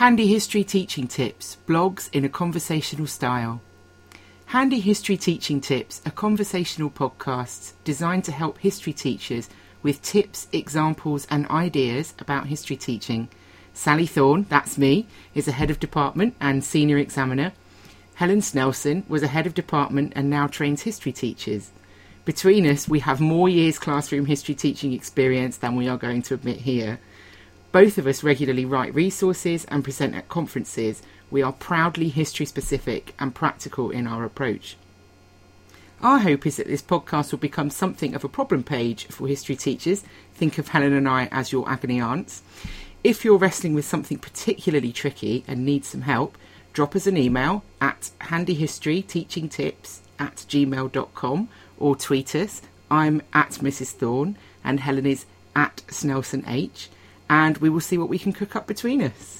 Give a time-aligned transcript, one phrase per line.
[0.00, 3.60] Handy History Teaching Tips, blogs in a conversational style.
[4.46, 9.50] Handy History Teaching Tips are conversational podcasts designed to help history teachers
[9.82, 13.28] with tips, examples, and ideas about history teaching.
[13.74, 17.52] Sally Thorne, that's me, is a head of department and senior examiner.
[18.14, 21.72] Helen Snelson was a head of department and now trains history teachers.
[22.24, 26.32] Between us, we have more years classroom history teaching experience than we are going to
[26.32, 27.00] admit here.
[27.72, 31.02] Both of us regularly write resources and present at conferences.
[31.30, 34.76] We are proudly history specific and practical in our approach.
[36.02, 39.54] Our hope is that this podcast will become something of a problem page for history
[39.54, 40.02] teachers.
[40.34, 42.42] Think of Helen and I as your agony aunts.
[43.04, 46.36] If you're wrestling with something particularly tricky and need some help,
[46.72, 52.62] drop us an email at handyhistoryteachingtips at gmail.com or tweet us.
[52.90, 53.92] I'm at Mrs.
[53.92, 56.88] Thorne and Helen is at Snelson H
[57.30, 59.38] and we will see what we can cook up between us.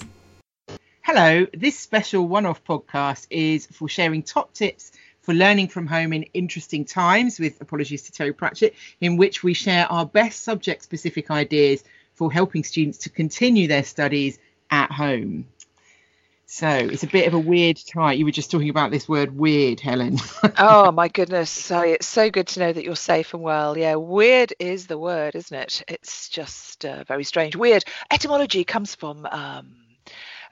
[1.03, 6.13] Hello, this special one off podcast is for sharing top tips for learning from home
[6.13, 10.83] in interesting times, with apologies to Terry Pratchett, in which we share our best subject
[10.85, 11.83] specific ideas
[12.15, 14.39] for helping students to continue their studies
[14.71, 15.47] at home.
[16.53, 18.19] So it's a bit of a weird time.
[18.19, 20.19] You were just talking about this word weird, Helen.
[20.59, 21.49] oh my goodness.
[21.49, 23.79] So it's so good to know that you're safe and well.
[23.79, 25.85] Yeah, weird is the word, isn't it?
[25.87, 27.55] It's just uh, very strange.
[27.55, 29.77] Weird etymology comes from um,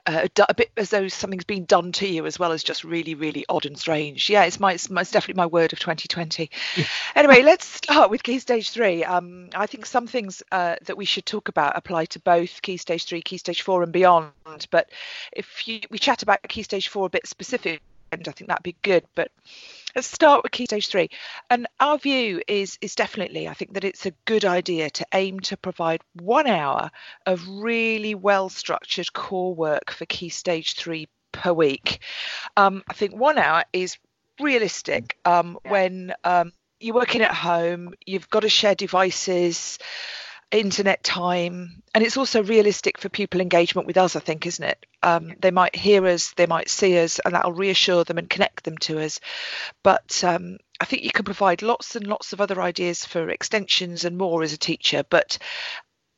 [0.05, 3.15] uh, a bit as though something's been done to you as well as just really
[3.15, 4.29] really odd and strange.
[4.29, 6.49] Yeah it's my it's, it's definitely my word of 2020
[7.15, 9.03] anyway let's start with key stage three.
[9.03, 12.77] Um, i think some things uh, that we should talk about apply to both key
[12.77, 14.31] stage three key stage four and beyond.
[14.71, 14.89] But
[15.31, 18.63] if you, we chat about key stage four a bit specific and i think that'd
[18.63, 19.31] be good but
[19.95, 21.09] Let's start with key stage three.
[21.49, 25.39] And our view is is definitely, I think that it's a good idea to aim
[25.41, 26.91] to provide one hour
[27.25, 31.99] of really well structured core work for key stage three per week.
[32.57, 33.97] Um, I think one hour is
[34.39, 35.71] realistic um, yeah.
[35.71, 39.79] when um, you're working at home, you've got to share devices
[40.51, 44.85] internet time and it's also realistic for pupil engagement with us i think isn't it?
[45.03, 48.63] Um, they might hear us they might see us and that'll reassure them and connect
[48.63, 49.19] them to us.
[49.83, 54.05] But um, i think you can provide lots and lots of other ideas for extensions
[54.05, 55.37] and more as a teacher but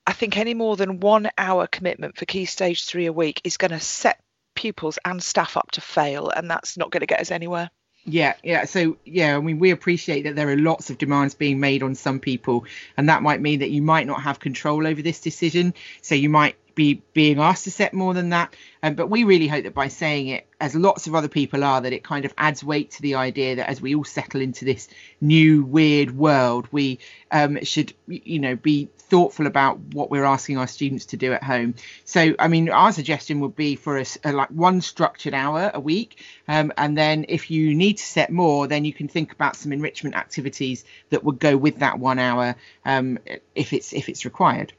[0.07, 3.57] i think any more than one hour commitment for key stage three a week is
[3.57, 4.19] going to set
[4.55, 7.69] pupils and staff up to fail and that's not going to get us anywhere
[8.05, 8.65] yeah, yeah.
[8.65, 11.95] So yeah, I mean, we appreciate that there are lots of demands being made on
[11.95, 12.65] some people,
[12.97, 15.73] and that might mean that you might not have control over this decision.
[16.01, 18.55] So you might be being asked to set more than that.
[18.83, 21.81] Um, but we really hope that by saying it, as lots of other people are,
[21.81, 24.65] that it kind of adds weight to the idea that as we all settle into
[24.65, 24.87] this
[25.19, 26.99] new weird world, we
[27.31, 31.43] um, should, you know, be thoughtful about what we're asking our students to do at
[31.43, 31.75] home.
[32.05, 36.23] So, I mean, our suggestion would be for us like one structured hour a week,
[36.47, 39.73] um, and then if you need to set more, then you can think about some
[39.73, 42.55] enrichment activities that would go with that one hour
[42.85, 43.19] um,
[43.53, 44.73] if it's if it's required.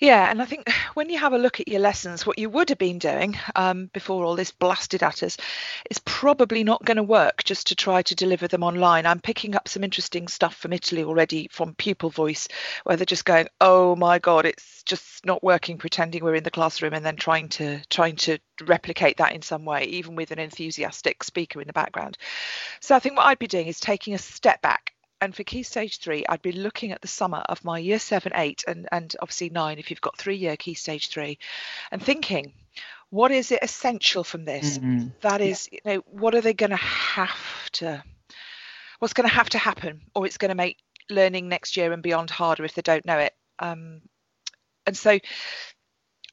[0.00, 2.68] Yeah, and I think when you have a look at your lessons, what you would
[2.68, 5.36] have been doing um, before all this blasted at us
[5.90, 9.06] is probably not going to work just to try to deliver them online.
[9.06, 12.48] I'm picking up some interesting stuff from Italy already from Pupil Voice,
[12.84, 16.50] where they're just going, "Oh my God, it's just not working." Pretending we're in the
[16.50, 20.38] classroom and then trying to trying to replicate that in some way, even with an
[20.38, 22.18] enthusiastic speaker in the background.
[22.80, 24.93] So I think what I'd be doing is taking a step back
[25.24, 28.32] and for key stage three, I'd be looking at the summer of my year seven,
[28.34, 31.38] eight, and, and obviously nine if you've got three year key stage three,
[31.90, 32.52] and thinking,
[33.08, 34.76] what is it essential from this?
[34.76, 35.08] Mm-hmm.
[35.22, 35.78] That is, yeah.
[35.82, 38.04] you know, what are they going to have to,
[38.98, 40.76] what's going to have to happen, or it's going to make
[41.08, 43.32] learning next year and beyond harder if they don't know it.
[43.58, 44.02] Um,
[44.86, 45.18] and so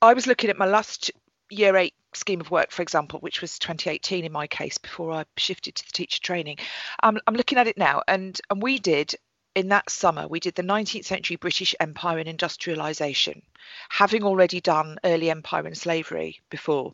[0.02, 1.12] I was looking at my last
[1.52, 5.26] year eight scheme of work, for example, which was 2018 in my case before I
[5.38, 6.58] shifted to the teacher training.
[7.04, 9.16] Um, I'm looking at it now, and and we did
[9.54, 13.42] in that summer we did the 19th century British Empire and industrialisation,
[13.90, 16.94] having already done early empire and slavery before,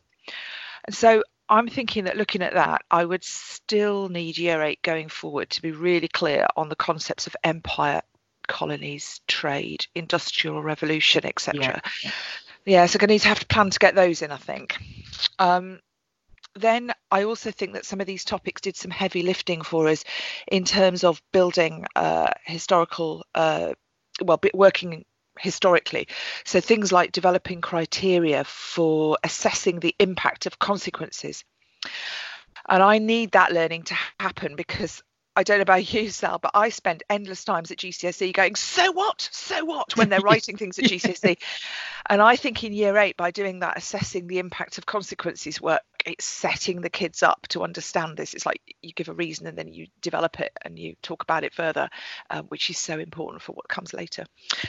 [0.84, 1.22] and so.
[1.50, 5.62] I'm thinking that looking at that, I would still need year eight going forward to
[5.62, 8.02] be really clear on the concepts of empire,
[8.46, 11.80] colonies, trade, industrial revolution, etc.
[12.04, 12.10] Yeah
[12.64, 14.76] yeah, so going to need to have to plan to get those in, I think.
[15.38, 15.80] Um,
[16.54, 20.04] then I also think that some of these topics did some heavy lifting for us
[20.50, 23.74] in terms of building uh, historical, uh,
[24.22, 25.04] well, working
[25.38, 26.08] historically.
[26.44, 31.44] So things like developing criteria for assessing the impact of consequences.
[32.68, 35.02] And I need that learning to happen because
[35.38, 38.90] I don't know about you, Sal, but I spend endless times at GCSE going, so
[38.90, 39.28] what?
[39.30, 39.96] So what?
[39.96, 41.38] When they're writing things at GCSE.
[42.06, 45.82] And I think in year eight, by doing that, assessing the impact of consequences work,
[46.08, 48.34] it's setting the kids up to understand this.
[48.34, 51.44] It's like you give a reason and then you develop it and you talk about
[51.44, 51.88] it further,
[52.30, 54.24] um, which is so important for what comes later.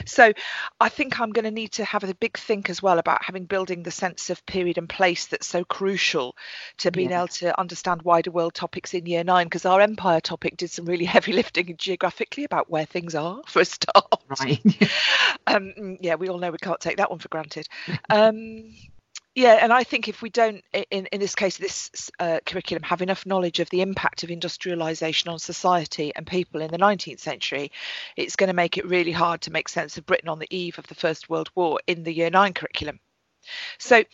[0.06, 0.32] So
[0.80, 3.44] I think I'm going to need to have a big think as well about having
[3.44, 6.36] building the sense of period and place that's so crucial
[6.78, 7.20] to being yeah.
[7.20, 10.84] able to understand wider world topics in year nine, because our empire topic did some
[10.84, 14.22] really heavy lifting geographically about where things are for a start.
[14.40, 14.60] Right.
[15.46, 17.66] um, yeah, we all know we can't take that one for granted.
[18.08, 18.74] Um,
[19.40, 23.00] yeah, and I think if we don't, in, in this case, this uh, curriculum, have
[23.00, 27.72] enough knowledge of the impact of industrialisation on society and people in the 19th century,
[28.18, 30.78] it's going to make it really hard to make sense of Britain on the eve
[30.78, 33.00] of the First World War in the Year Nine curriculum.
[33.78, 34.04] So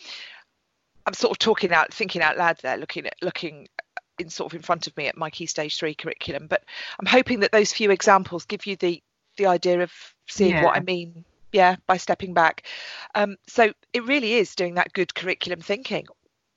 [1.05, 3.67] I'm sort of talking out, thinking out loud there, looking at looking
[4.19, 6.47] in sort of in front of me at my Key Stage Three curriculum.
[6.47, 6.63] But
[7.01, 9.03] I'm hoping that those few examples give you the
[9.35, 9.91] the idea of
[10.27, 10.63] seeing yeah.
[10.63, 12.63] what I mean yeah by stepping back.
[13.15, 16.07] Um, so it really is doing that good curriculum thinking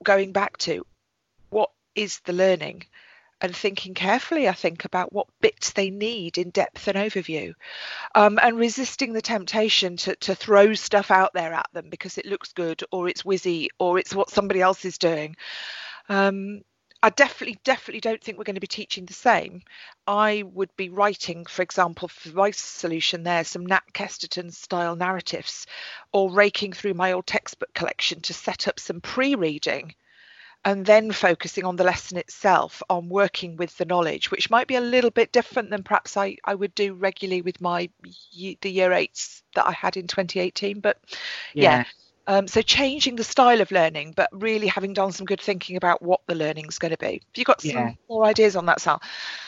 [0.03, 0.87] going back to
[1.51, 2.85] what is the learning
[3.43, 7.53] and thinking carefully i think about what bits they need in depth and overview
[8.15, 12.27] um, and resisting the temptation to, to throw stuff out there at them because it
[12.27, 15.37] looks good or it's whizzy or it's what somebody else is doing.
[16.09, 16.63] Um,
[17.03, 19.63] I definitely, definitely don't think we're going to be teaching the same.
[20.07, 25.67] I would be writing, for example, for my solution there, some Nat Kesterton style narratives,
[26.13, 29.95] or raking through my old textbook collection to set up some pre reading
[30.63, 34.75] and then focusing on the lesson itself, on working with the knowledge, which might be
[34.75, 37.89] a little bit different than perhaps I, I would do regularly with my
[38.33, 40.81] the year eights that I had in 2018.
[40.81, 40.99] But
[41.55, 41.85] yeah, yeah
[42.31, 46.01] um, so changing the style of learning, but really having done some good thinking about
[46.01, 47.15] what the learning is going to be.
[47.15, 47.93] Have you got some yeah.
[48.09, 49.03] more ideas on that, Sal?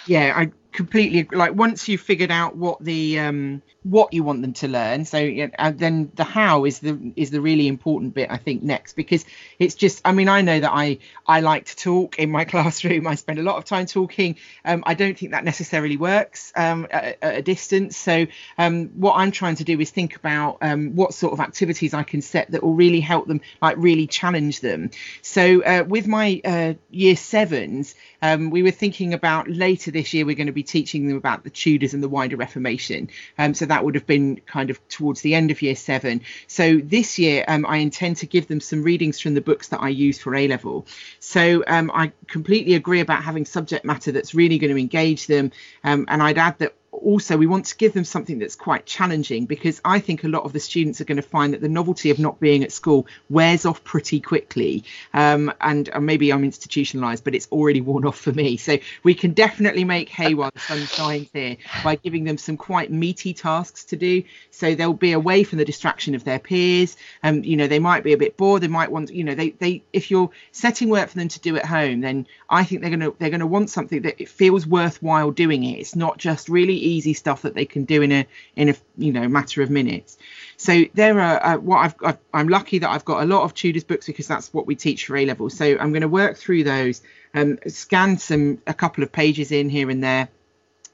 [0.04, 4.52] Yeah, I completely like once you've figured out what the um what you want them
[4.52, 8.36] to learn so and then the how is the is the really important bit i
[8.36, 9.24] think next because
[9.58, 13.06] it's just i mean i know that i i like to talk in my classroom.
[13.06, 14.36] I spend a lot of time talking.
[14.64, 17.96] Um, i don't think that necessarily works um, at, at, a distance.
[17.96, 18.26] So
[18.56, 22.02] um, what i'm trying to do is think about um, what sort of activities i
[22.02, 24.90] can set that will really help them like really challenge them.
[25.22, 30.24] So uh, with my uh, year sevens um, we were thinking about later this year
[30.24, 33.10] we're going to be teaching them about the Tudors and the wider Reformation.
[33.38, 36.22] Um, so that would have been kind of towards the end of year seven.
[36.46, 39.80] So this year um, I intend to give them some readings from the books that
[39.80, 40.86] I use for A level.
[41.20, 45.52] So um, I completely agree about having subject matter that's really going to engage them.
[45.84, 49.46] Um, and I'd add that also we want to give them something that's quite challenging
[49.46, 52.10] because I think a lot of the students are going to find that the novelty
[52.10, 54.84] of not being at school wears off pretty quickly.
[55.12, 58.56] Um, and uh, maybe I'm institutionalized, but it's already worn off for me.
[58.56, 62.56] So we can definitely make hay while the sun shines here by giving them some
[62.56, 64.22] quite meaty tasks to do.
[64.50, 66.96] So they'll be away from the distraction of their peers.
[67.22, 68.62] Um, you know, they might be a bit bored.
[68.62, 71.56] They might want, you know, they, they, if you're setting work for them to do
[71.56, 74.28] at home, then I think they're going to, they're going to want something that it
[74.28, 75.78] feels worthwhile doing it.
[75.78, 79.12] It's not just really easy stuff that they can do in a in a you
[79.12, 80.18] know matter of minutes.
[80.56, 83.54] So there are uh, what I've, I've I'm lucky that I've got a lot of
[83.54, 85.50] Tudors books because that's what we teach for A level.
[85.50, 87.02] So I'm going to work through those,
[87.34, 90.28] um, scan some a couple of pages in here and there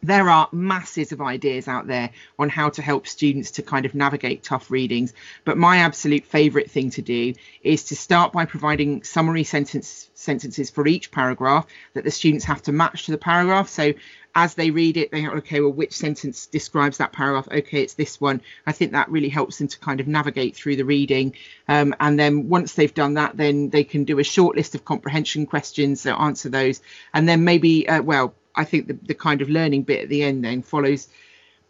[0.02, 3.94] there are masses of ideas out there on how to help students to kind of
[3.94, 5.12] navigate tough readings.
[5.44, 10.70] But my absolute favourite thing to do is to start by providing summary sentence sentences
[10.70, 13.69] for each paragraph that the students have to match to the paragraph.
[13.69, 13.94] So
[14.34, 17.48] as they read it, they go, okay, well, which sentence describes that paragraph?
[17.50, 18.40] Okay, it's this one.
[18.67, 21.34] I think that really helps them to kind of navigate through the reading.
[21.67, 24.84] Um, and then once they've done that, then they can do a short list of
[24.84, 26.81] comprehension questions, so answer those.
[27.12, 30.22] And then maybe, uh, well, I think the, the kind of learning bit at the
[30.22, 31.08] end then follows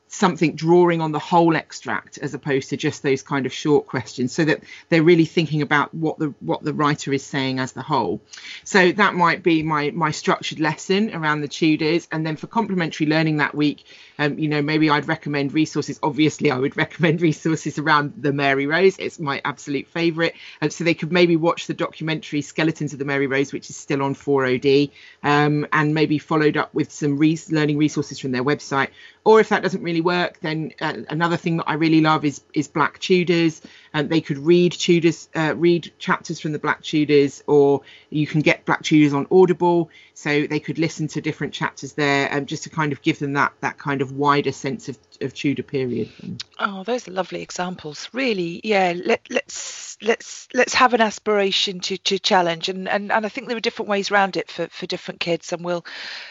[0.09, 4.33] something drawing on the whole extract as opposed to just those kind of short questions
[4.33, 7.83] so that they're really thinking about what the what the writer is saying as the
[7.83, 8.21] whole.
[8.65, 12.09] So that might be my my structured lesson around the tudors.
[12.11, 13.85] And then for complementary learning that week
[14.19, 16.01] um, you know maybe i'd recommend resources.
[16.03, 18.97] Obviously i would recommend resources around the mary rose.
[18.99, 20.35] It's my absolute favorite.
[20.61, 23.77] And so they could maybe watch the documentary skeletons of the mary rose which is
[23.77, 24.91] still on 4od
[25.23, 28.89] um, and maybe followed up with some re- learning resources from their website
[29.29, 32.41] or if that doesn't really work, then uh, another thing that I really love is
[32.55, 33.61] is Black Tudors.
[33.95, 38.27] And um, they could read Tudors, uh, read chapters from the Black Tudors, or you
[38.27, 42.47] can get Black Tudors on Audible, so they could listen to different chapters there, um,
[42.47, 45.63] just to kind of give them that that kind of wider sense of, of Tudor
[45.63, 46.11] period.
[46.59, 48.09] Oh, those are lovely examples.
[48.13, 48.95] Really, yeah.
[48.97, 53.49] Let, let's let's let's have an aspiration to to challenge, and and and I think
[53.49, 55.85] there are different ways around it for for different kids, and we'll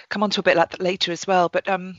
[0.09, 1.49] come on to a bit like that later as well.
[1.49, 1.97] But um,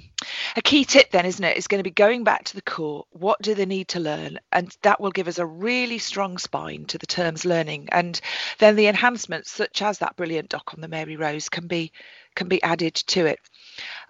[0.56, 3.06] a key tip then, isn't it, is going to be going back to the core.
[3.10, 4.38] What do they need to learn?
[4.52, 7.88] And that will give us a really strong spine to the terms learning.
[7.90, 8.20] And
[8.58, 11.92] then the enhancements, such as that brilliant doc on the Mary Rose, can be
[12.34, 13.40] can be added to it.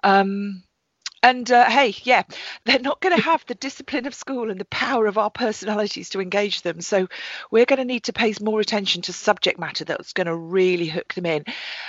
[0.03, 0.63] Um,
[1.23, 2.23] and uh, hey, yeah,
[2.65, 6.11] they're not going to have the discipline of school and the power of our personalities
[6.11, 6.81] to engage them.
[6.81, 7.09] So
[7.51, 10.87] we're going to need to pay more attention to subject matter that's going to really
[10.87, 11.45] hook them in.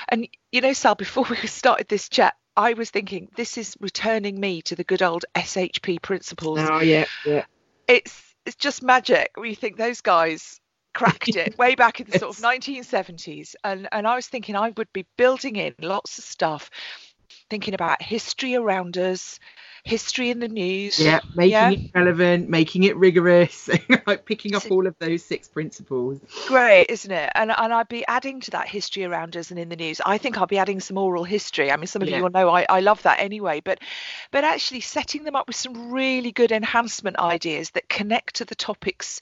[0.07, 4.39] And you know, Sal, before we started this chat, I was thinking this is returning
[4.39, 6.59] me to the good old SHP principles.
[6.61, 7.45] Oh yeah, yeah.
[7.87, 9.29] It's it's just magic.
[9.37, 10.59] We think those guys
[10.95, 14.71] cracked it way back in the sort of 1970s, and and I was thinking I
[14.75, 16.71] would be building in lots of stuff,
[17.51, 19.39] thinking about history around us,
[19.83, 20.99] history in the news.
[20.99, 21.69] Yeah, making yeah.
[21.71, 23.69] it relevant, making it rigorous,
[24.07, 26.19] like picking up all of those six principles.
[26.47, 27.31] Great, isn't it?
[27.35, 30.01] And and I'd be adding to that history around us and in the news.
[30.05, 31.71] I think I'll be adding some oral history.
[31.71, 32.17] I mean, some of yeah.
[32.17, 33.61] you will know I, I love that anyway.
[33.63, 33.79] But
[34.31, 38.55] but actually setting them up with some really good enhancement ideas that connect to the
[38.55, 39.21] topics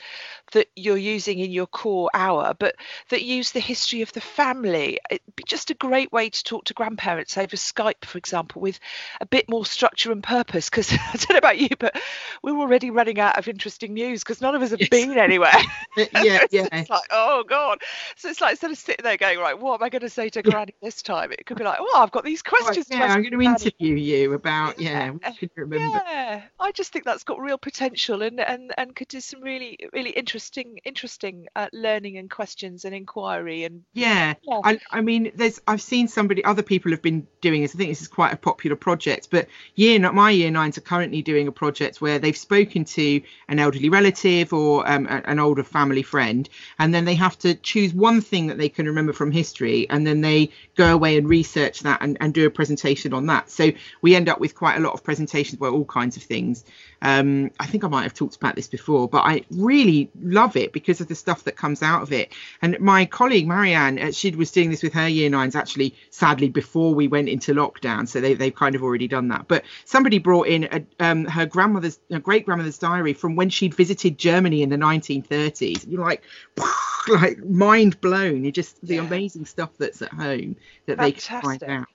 [0.54, 2.76] that you're using in your core hour, but
[3.10, 5.00] that use the history of the family.
[5.12, 8.80] It'd be just a great way to talk to grandparents over Skype, for example, with
[9.22, 11.96] a bit more structure and purpose purpose because I don't know about you, but
[12.42, 14.89] we're already running out of interesting news because none of us have yes.
[14.89, 15.51] been anywhere.
[15.98, 16.08] yeah,
[16.51, 16.68] yeah.
[16.72, 17.80] It's like, oh god.
[18.16, 20.30] So it's like instead of sitting there going, right, what am I going to say
[20.30, 21.32] to Granny this time?
[21.32, 22.88] It could be like, oh, I've got these questions.
[22.89, 25.12] Right, yeah, I'm going to interview you about yeah.
[25.12, 26.01] What you remember?
[26.08, 29.77] Yeah, I just think that's got real potential and and and could do some really
[29.94, 34.36] really interesting interesting uh, learning and questions and inquiry and yeah.
[34.44, 34.62] yeah.
[34.63, 37.75] I I mean, there's I've seen somebody other people have been doing this.
[37.75, 40.82] I think this is quite a popular project, but year not my year nines are
[40.82, 45.63] currently doing a project where they've spoken to an elderly relative or um, an older
[45.63, 49.32] family friend, and then they have to choose one thing that they can remember from
[49.32, 53.25] history, and then they go away and research that and, and do a presentation on
[53.27, 53.50] that.
[53.50, 56.63] So we end up with quite a lot of presentations about all kinds of things.
[57.01, 60.74] Um, I think I might have talked about this before, but I really love it
[60.74, 62.34] because of the stuff that comes out of it.
[62.62, 66.50] And my colleague Marianne, uh, she was doing this with her year nines actually, sadly,
[66.50, 68.08] before we went into lockdown.
[68.08, 69.48] So they, they've kind of already done that.
[69.48, 73.74] But somebody brought in a, um, her grandmother's, her great grandmother's diary from when she'd
[73.74, 75.89] visited Germany in the 1930s.
[75.89, 76.22] You're like,
[77.07, 78.43] like mind blown.
[78.43, 79.05] You just the yeah.
[79.05, 81.15] amazing stuff that's at home that Fantastic.
[81.15, 81.88] they can find out.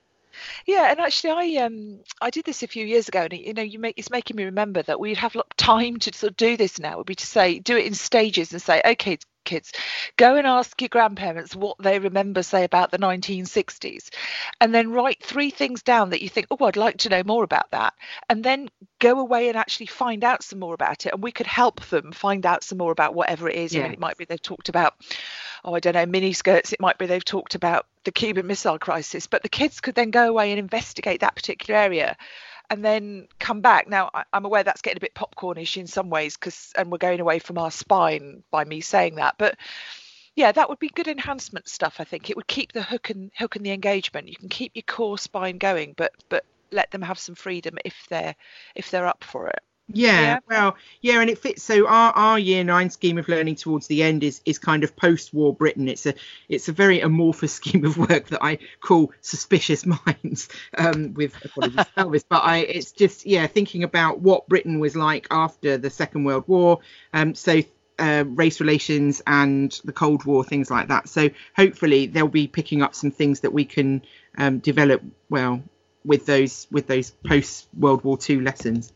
[0.66, 3.60] Yeah, and actually, I um I did this a few years ago, and you know,
[3.60, 6.30] you make it's making me remember that we'd have a lot of time to sort
[6.30, 6.96] of do this now.
[6.96, 9.72] Would be to say do it in stages and say, okay, kids,
[10.16, 14.11] go and ask your grandparents what they remember, say about the 1960s,
[14.61, 17.44] and then write three things down that you think, oh, I'd like to know more
[17.44, 17.94] about that,
[18.28, 18.68] and then
[18.99, 22.12] go away and actually find out some more about it, and we could help them
[22.12, 23.75] find out some more about whatever it is.
[23.75, 23.80] Yeah.
[23.80, 24.94] I mean, it might be they've talked about
[25.64, 26.72] oh, I don't know, mini skirts.
[26.72, 30.11] It might be they've talked about the Cuban Missile Crisis, but the kids could then
[30.11, 32.16] go away and investigate that particular area
[32.72, 33.86] and then come back.
[33.86, 36.96] Now, I, am aware that's getting a bit popcornish in some ways because, and we're
[36.96, 39.58] going away from our spine by me saying that, but
[40.36, 41.96] yeah, that would be good enhancement stuff.
[41.98, 44.28] I think it would keep the hook and hook and the engagement.
[44.28, 48.06] You can keep your core spine going, but but let them have some freedom if
[48.08, 48.34] they're
[48.74, 49.60] if they're up for it.
[49.88, 51.62] Yeah, yeah, well, yeah, and it fits.
[51.62, 54.96] So our, our year nine scheme of learning towards the end is is kind of
[54.96, 55.88] post-war Britain.
[55.88, 56.14] It's a
[56.48, 60.48] it's a very amorphous scheme of work that I call suspicious minds.
[60.78, 65.26] Um, with apologies, Elvis, but I it's just yeah thinking about what Britain was like
[65.30, 66.78] after the Second World War.
[67.12, 67.60] Um, so
[67.98, 71.08] uh, race relations and the Cold War, things like that.
[71.08, 74.02] So hopefully they'll be picking up some things that we can
[74.38, 75.62] um, develop well
[76.04, 78.92] with those with those post World War II lessons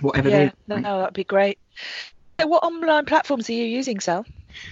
[0.00, 1.58] whatever yeah, no, no, that'd be great.
[2.40, 4.24] What online platforms are you using, Sal?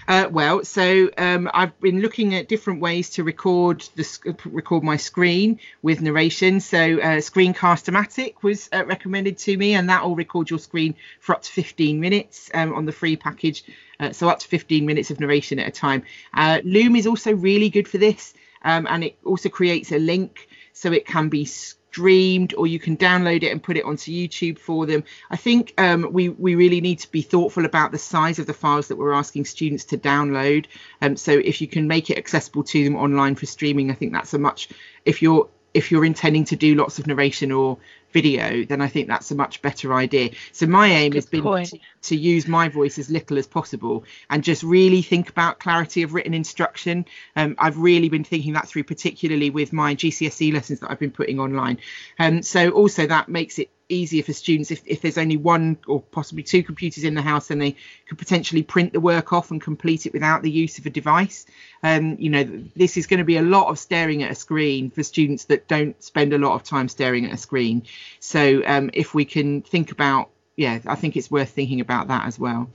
[0.08, 4.96] Uh, well, so um, I've been looking at different ways to record the record my
[4.96, 6.60] screen with narration.
[6.60, 11.34] So uh, Screencast-O-Matic was uh, recommended to me, and that will record your screen for
[11.34, 13.64] up to 15 minutes um, on the free package.
[13.98, 16.02] Uh, so up to 15 minutes of narration at a time.
[16.34, 20.48] Uh, Loom is also really good for this, um, and it also creates a link
[20.72, 21.44] so it can be
[21.90, 25.02] streamed or you can download it and put it onto YouTube for them.
[25.30, 28.54] I think um, we we really need to be thoughtful about the size of the
[28.54, 30.66] files that we're asking students to download.
[31.02, 34.12] Um, so if you can make it accessible to them online for streaming, I think
[34.12, 34.68] that's a much
[35.04, 37.78] if you're if you're intending to do lots of narration or
[38.12, 40.30] video, then I think that's a much better idea.
[40.52, 44.04] So my aim Good has been to, to use my voice as little as possible
[44.28, 47.06] and just really think about clarity of written instruction.
[47.36, 51.10] Um, I've really been thinking that through, particularly with my GCSE lessons that I've been
[51.10, 51.78] putting online.
[52.18, 56.00] Um, so also that makes it easier for students if, if there's only one or
[56.00, 57.74] possibly two computers in the house then they
[58.08, 61.44] could potentially print the work off and complete it without the use of a device
[61.82, 62.44] um, you know
[62.76, 65.66] this is going to be a lot of staring at a screen for students that
[65.66, 67.82] don't spend a lot of time staring at a screen
[68.18, 72.26] so um, if we can think about yeah i think it's worth thinking about that
[72.26, 72.70] as well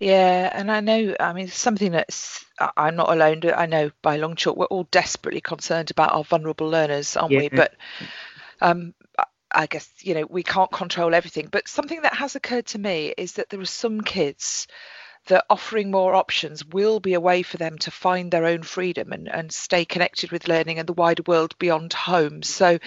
[0.00, 2.44] Yeah, and I know, I mean, something that's,
[2.76, 3.40] I'm not alone.
[3.56, 7.48] I know by long chalk, we're all desperately concerned about our vulnerable learners, aren't we?
[7.56, 7.74] But
[8.60, 9.24] um, I-
[9.56, 11.46] I guess, you know, we can't control everything.
[11.50, 14.66] But something that has occurred to me is that there are some kids
[15.26, 19.12] that offering more options will be a way for them to find their own freedom
[19.12, 22.42] and, and stay connected with learning and the wider world beyond home.
[22.42, 22.78] So Yeah.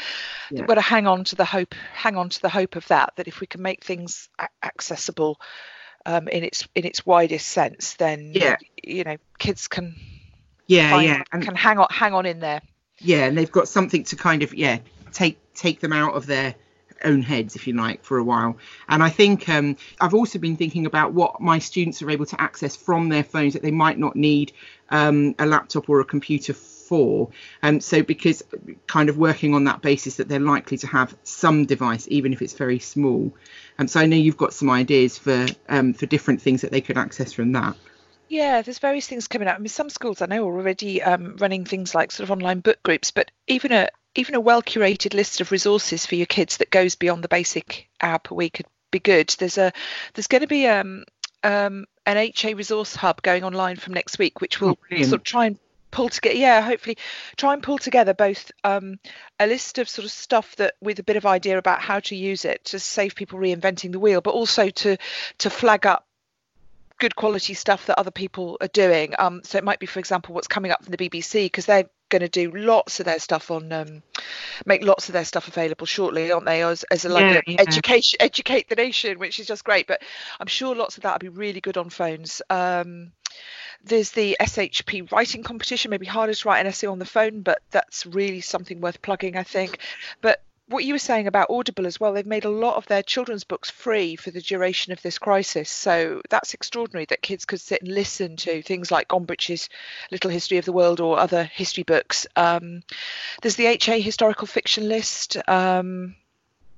[0.51, 3.13] we've got to hang on to the hope, hang on to the hope of that,
[3.15, 4.29] that if we can make things
[4.63, 5.39] accessible
[6.05, 8.57] um, in its in its widest sense, then Yeah.
[8.83, 9.95] you know kids can
[10.67, 12.61] yeah find, yeah and can hang on hang on in there.
[12.99, 14.79] yeah and they've got something to kind of yeah
[15.11, 16.55] take take them out of their
[17.03, 18.57] own heads if you like for a while.
[18.89, 22.41] And i think um, i've also been thinking about what my students are able to
[22.41, 24.51] access from their phones that they might not need
[24.89, 27.29] um, a laptop or a computer for.
[27.61, 28.43] And so because
[28.87, 32.41] kind of working on that basis that they're likely to have some device even if
[32.41, 33.33] it's very small.
[33.77, 36.81] And so i know you've got some ideas for um, for different things that they
[36.81, 37.75] could access from that.
[38.29, 39.55] Yeah, there's various things coming out.
[39.55, 42.59] I mean, some schools I know are already um, running things like sort of online
[42.59, 43.87] book groups, but even a
[44.17, 47.89] even a well curated list of resources for your kids that goes beyond the basic
[48.01, 49.29] hour per week could be good.
[49.37, 49.71] There's a
[50.13, 51.05] there's going to be um,
[51.43, 55.23] um, an HA resource hub going online from next week, which will Oh, sort of
[55.23, 55.59] try and
[55.89, 56.97] pull together yeah hopefully
[57.37, 58.99] try and pull together both um,
[59.39, 62.15] a list of sort of stuff that with a bit of idea about how to
[62.15, 64.97] use it to save people reinventing the wheel but also to
[65.37, 66.05] to flag up
[66.99, 69.13] good quality stuff that other people are doing.
[69.17, 71.89] Um, so it might be, for example, what's coming up from the BBC because they're
[72.09, 74.01] going to do lots of their stuff on, um,
[74.65, 76.63] make lots of their stuff available shortly, aren't they?
[76.63, 77.59] As, as a like Yeah, a yeah.
[77.59, 79.87] education, educate the nation, which is just great.
[79.87, 80.01] But
[80.39, 82.41] I'm sure lots of that will be really good on phones.
[82.49, 83.11] Um,
[83.83, 87.61] there's the SHP writing competition, maybe harder to write an essay on the phone, but
[87.71, 89.79] that's really something worth plugging, I think.
[90.21, 93.03] But what you were saying about Audible as well, they've made a lot of their
[93.03, 95.69] children's books free for the duration of this crisis.
[95.69, 99.69] So that's extraordinary that kids could sit and listen to things like Gombrich's
[100.11, 102.27] Little History of the World or other history books.
[102.35, 102.81] Um,
[103.41, 105.37] there's the HA historical fiction list.
[105.47, 106.15] Um,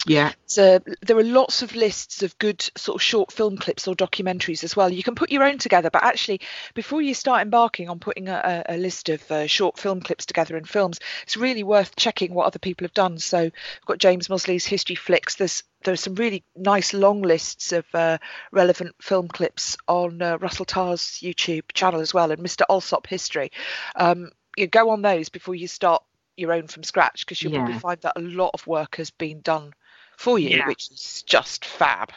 [0.06, 3.94] yeah so there are lots of lists of good sort of short film clips or
[3.94, 4.92] documentaries as well.
[4.92, 6.42] You can put your own together, but actually,
[6.74, 10.58] before you start embarking on putting a, a list of uh, short film clips together
[10.58, 13.20] in films, it's really worth checking what other people have done.
[13.20, 15.36] So, we've got James Mosley's History Flicks.
[15.36, 18.18] There's there's some really nice long lists of uh,
[18.52, 22.64] relevant film clips on uh, Russell Tarr's YouTube channel as well, and Mr.
[22.68, 23.52] Allsop History.
[23.96, 26.02] Um, you go on those before you start
[26.38, 29.42] your own from scratch because you'll probably find that a lot of work has been
[29.42, 29.74] done
[30.20, 30.68] for you, Yeah.
[30.68, 32.12] which is just fab.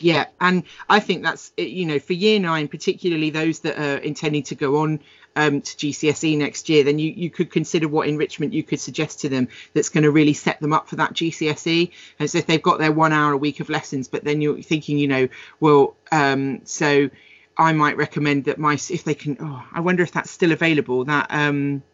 [0.00, 4.42] Yeah, and I think that's you know for year nine, particularly those that are intending
[4.44, 4.98] to go on
[5.36, 9.20] um, to GCSE next year, then you you could consider what enrichment you could suggest
[9.20, 11.92] to them that's going to really set them up for that GCSE.
[12.18, 14.60] And so if they've got their one hour a week of lessons, but then you're
[14.60, 15.28] thinking, you know,
[15.60, 17.08] well, um, so
[17.56, 19.36] I might recommend that my if they can.
[19.38, 21.04] Oh, I wonder if that's still available.
[21.04, 21.84] That um,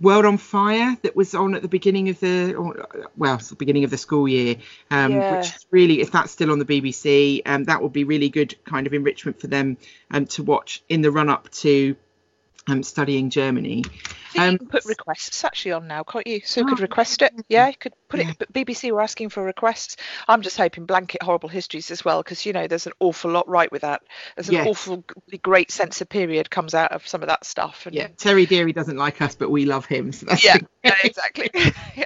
[0.00, 3.56] World on Fire that was on at the beginning of the, or, well, it's the
[3.56, 4.56] beginning of the school year,
[4.90, 5.36] um, Yeah.
[5.36, 8.54] which is really, if that's still on the BBC, um, that would be really good
[8.64, 9.76] kind of enrichment for them
[10.10, 11.96] um, to watch in the run up to
[12.68, 13.84] um, studying Germany.
[14.38, 16.40] Um, you can put requests actually on now, can't you?
[16.44, 17.32] So you Oh, could request it.
[17.48, 18.30] Yeah, you could put Yeah.
[18.30, 18.38] it.
[18.38, 19.96] But BBC were asking for requests.
[20.28, 23.48] I'm just hoping blanket horrible histories as well, because you know there's an awful lot
[23.48, 24.02] right with that.
[24.36, 24.66] There's an Yes.
[24.68, 25.04] awful
[25.42, 27.86] great sense of period comes out of some of that stuff.
[27.86, 30.12] And Yeah, Terry Deary doesn't like us, but we love him.
[30.12, 31.50] So that's yeah, yeah, exactly.
[31.96, 32.04] yeah.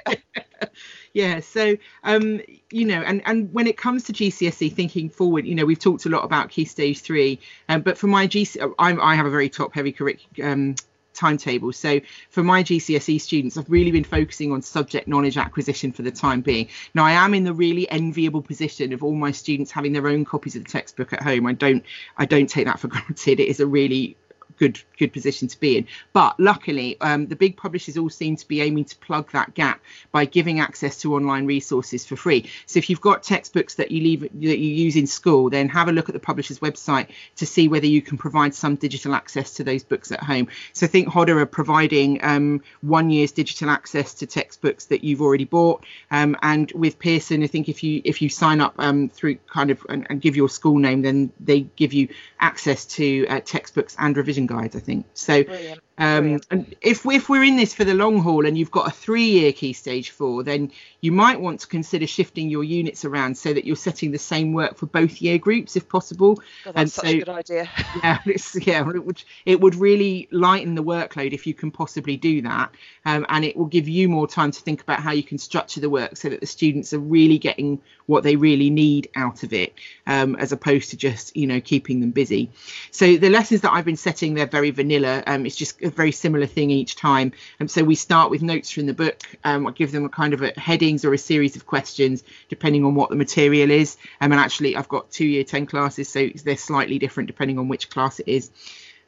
[1.13, 5.55] yeah so um you know and and when it comes to gcse thinking forward you
[5.55, 8.99] know we've talked a lot about key stage three um, but for my gc I'm,
[9.01, 10.75] i have a very top heavy curriculum um,
[11.13, 11.71] timetable.
[11.71, 11.99] So
[12.29, 16.41] for my gcse students i've really been focusing on subject knowledge acquisition for the time
[16.41, 16.67] being.
[16.93, 20.25] Now i am in the really enviable position of all my students having their own
[20.25, 21.45] copies of the textbook at home.
[21.45, 21.83] I don't
[22.17, 23.39] i don't take that for granted.
[23.39, 24.17] It is a really
[24.57, 25.87] good good position to be in.
[26.13, 29.81] But luckily, um, the big publishers all seem to be aiming to plug that gap
[30.11, 32.49] by giving access to online resources for free.
[32.65, 35.87] So if you've got textbooks that you leave that you use in school, then have
[35.87, 39.55] a look at the publisher's website to see whether you can provide some digital access
[39.55, 40.47] to those books at home.
[40.73, 45.21] So I think Hodder are providing um, one year's digital access to textbooks that you've
[45.21, 49.09] already bought, um, and with Pearson, I think if you if you sign up um,
[49.09, 52.07] through kind of and, and, give your school name, then they give you
[52.39, 54.75] access to uh, textbooks and revision guides.
[54.75, 55.43] I think so.
[55.43, 55.81] Brilliant.
[55.97, 58.91] Um, and if if we're in this for the long haul and you've got a
[58.91, 63.53] three-year key stage four, then you might want to consider shifting your units around so
[63.53, 66.41] that you're setting the same work for both year groups if possible.
[66.65, 67.69] that's and such so, a good idea.
[68.03, 68.17] yeah,
[68.55, 72.71] yeah, it would it would really lighten the workload if you can possibly do that,
[73.05, 75.79] um, and it will give you more time to think about how you can structure
[75.79, 79.53] the work so that the students are really getting what they really need out of
[79.53, 79.73] it,
[80.07, 82.49] um, as opposed to just you know keeping them busy.
[82.89, 85.23] So the lessons that I've been setting, they're very vanilla.
[85.25, 87.33] Um, it's just a very similar thing each time.
[87.59, 89.21] And so we start with notes from the book.
[89.43, 92.85] Um, I give them a kind of a headings or a series of questions depending
[92.85, 93.97] on what the material is.
[94.21, 97.67] Um, and actually, I've got two year 10 classes, so they're slightly different depending on
[97.67, 98.51] which class it is.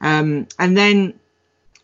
[0.02, 1.20] Um, and then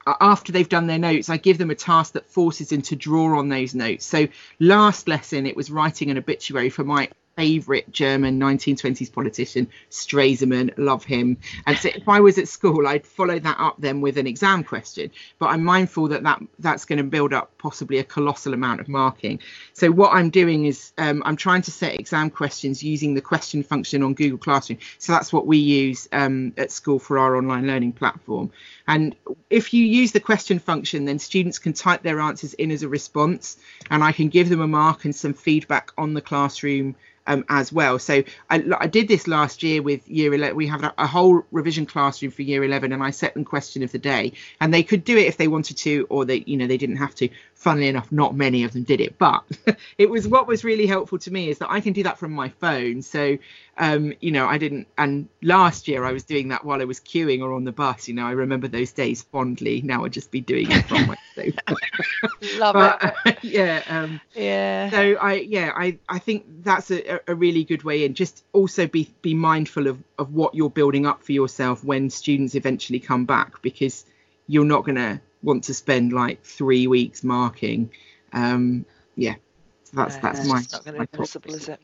[0.06, 3.38] after they've done their notes, I give them a task that forces them to draw
[3.38, 4.06] on those notes.
[4.06, 4.27] So
[4.60, 10.74] last lesson, it was writing an obituary for my favourite German 1920s politician, Stresemann.
[10.78, 11.38] Love him.
[11.65, 14.63] And so if I was at school, I'd follow that up then with an exam
[14.63, 15.12] question.
[15.39, 18.88] But I'm mindful that, that that's going to build up possibly a colossal amount of
[18.88, 19.39] marking.
[19.74, 23.63] So what I'm doing is um, I'm trying to set exam questions using the question
[23.63, 24.80] function on Google Classroom.
[24.98, 28.52] So that's what we use um, at school for our online learning platform.
[28.88, 29.15] And
[29.50, 32.89] if you use the question function, then students can type their answers in as a
[32.89, 33.58] response,
[33.89, 36.96] and I can give them a mark and some feedback on the classroom
[37.28, 38.00] um, as well.
[38.00, 40.56] So I, I, did this last year with year 11.
[40.56, 43.84] We have a, a, whole revision classroom for year 11, and I set them question
[43.84, 46.58] of the day, and they could do it if they wanted to, or they, you
[46.58, 47.30] know, they didn't have to.
[47.62, 49.43] Funnily enough, not many of them did it, but
[50.00, 52.32] it was what was really helpful to me is that I can do that from
[52.32, 53.04] my phone.
[53.04, 53.38] So
[53.82, 54.88] um, you know, I didn't.
[54.97, 58.08] And last year I was doing that while I was queuing or on the bus.
[58.08, 59.82] You know, I remember those days fondly.
[59.82, 61.76] Now I'd just be doing it from my sofa.
[62.58, 63.38] Love but, it.
[63.43, 63.84] yeah.
[63.88, 64.89] Um, yeah.
[64.91, 68.13] So I, yeah, I, I think that's a, a really good way in.
[68.13, 72.54] Just also be be mindful of of what you're building up for yourself when students
[72.54, 74.06] eventually come back, because
[74.47, 77.91] you're not going to want to spend like three weeks marking.
[78.34, 79.36] Um, yeah.
[79.84, 80.62] So that's no, that's my.
[80.71, 81.80] not going to be possible, is it?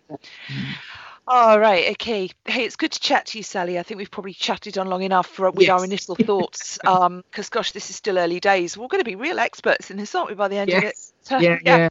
[1.29, 2.29] All right, okay.
[2.45, 3.77] Hey, it's good to chat to you, Sally.
[3.77, 5.77] I think we've probably chatted on long enough for, with yes.
[5.77, 6.79] our initial thoughts.
[6.85, 8.77] Um, because gosh, this is still early days.
[8.77, 10.35] We're going to be real experts in this, aren't we?
[10.35, 10.77] By the end yes.
[10.77, 10.97] of it.
[11.29, 11.77] Yeah, yeah.
[11.77, 11.89] yeah.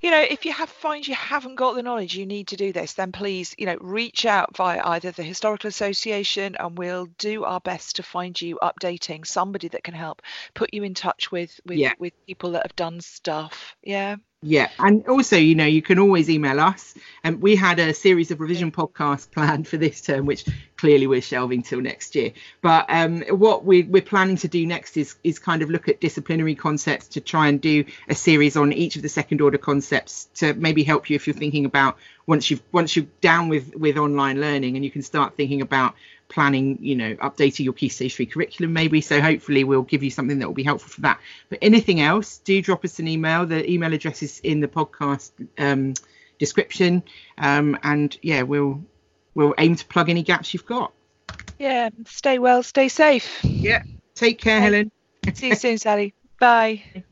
[0.00, 2.72] You know, if you have find you haven't got the knowledge you need to do
[2.72, 7.44] this, then please, you know, reach out via either the Historical Association, and we'll do
[7.44, 10.22] our best to find you updating somebody that can help
[10.54, 11.92] put you in touch with with yeah.
[11.98, 13.76] with people that have done stuff.
[13.82, 14.16] Yeah.
[14.42, 16.94] Yeah, and also, you know, you can always email us.
[17.22, 20.46] And um, we had a series of revision podcasts planned for this term, which
[20.78, 22.32] clearly we're shelving till next year.
[22.62, 26.00] But um, what we, we're planning to do next is is kind of look at
[26.00, 30.30] disciplinary concepts to try and do a series on each of the second order concepts
[30.36, 33.98] to maybe help you if you're thinking about once you've once you're down with with
[33.98, 35.94] online learning and you can start thinking about
[36.30, 39.00] planning, you know, updating your Key Stage 3 curriculum maybe.
[39.00, 41.20] So hopefully we'll give you something that will be helpful for that.
[41.50, 43.44] But anything else, do drop us an email.
[43.44, 45.94] The email address is in the podcast um,
[46.38, 47.02] description.
[47.36, 48.82] Um, and yeah, we'll
[49.34, 50.92] we'll aim to plug any gaps you've got.
[51.58, 53.44] Yeah, stay well, stay safe.
[53.44, 53.82] Yeah,
[54.14, 54.90] take care, Helen.
[55.34, 56.14] See you soon, Sally.
[56.38, 56.82] Bye.